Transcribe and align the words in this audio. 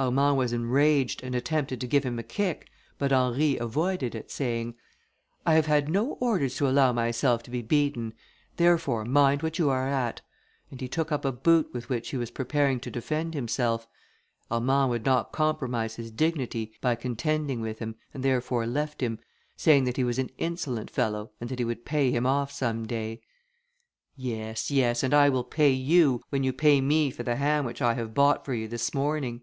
Armand 0.00 0.38
was 0.38 0.54
enraged, 0.54 1.22
and 1.22 1.34
attempted 1.34 1.78
to 1.78 1.86
give 1.86 2.04
him 2.04 2.18
a 2.18 2.22
kick, 2.22 2.68
but 2.96 3.10
Henry 3.10 3.58
avoided 3.58 4.14
it, 4.14 4.30
saying, 4.30 4.74
"I 5.44 5.52
have 5.52 5.66
had 5.66 5.90
no 5.90 6.12
orders 6.20 6.56
to 6.56 6.66
allow 6.66 6.94
myself 6.94 7.42
to 7.42 7.50
be 7.50 7.60
beaten; 7.60 8.14
therefore 8.56 9.04
mind 9.04 9.42
what 9.42 9.58
you 9.58 9.68
are 9.68 9.86
at," 9.88 10.22
and 10.70 10.80
he 10.80 10.88
took 10.88 11.12
up 11.12 11.26
a 11.26 11.30
boot 11.32 11.68
with 11.74 11.90
which 11.90 12.08
he 12.12 12.16
was 12.16 12.30
preparing 12.30 12.80
to 12.80 12.90
defend 12.90 13.34
himself. 13.34 13.86
Armand 14.50 14.88
would 14.88 15.04
not 15.04 15.32
compromise 15.32 15.96
his 15.96 16.10
dignity 16.10 16.72
by 16.80 16.94
contending 16.94 17.60
with 17.60 17.78
him, 17.78 17.94
and 18.14 18.22
therefore 18.22 18.66
left 18.66 19.02
him, 19.02 19.18
saying 19.58 19.84
that 19.84 19.98
he 19.98 20.04
was 20.04 20.18
an 20.18 20.30
insolent 20.38 20.90
fellow, 20.90 21.30
and 21.42 21.50
that 21.50 21.58
he 21.58 21.64
would 21.66 21.84
pay 21.84 22.10
him 22.10 22.24
off 22.24 22.50
some 22.50 22.86
day. 22.86 23.20
"Yes! 24.16 24.70
yes! 24.70 25.02
and 25.02 25.12
I 25.12 25.28
will 25.28 25.44
pay 25.44 25.68
you, 25.72 26.22
when 26.30 26.42
you 26.42 26.54
pay 26.54 26.80
me 26.80 27.10
for 27.10 27.22
the 27.22 27.36
ham 27.36 27.66
which 27.66 27.82
I 27.82 27.92
have 27.96 28.14
bought 28.14 28.46
for 28.46 28.54
you 28.54 28.66
this 28.66 28.94
morning." 28.94 29.42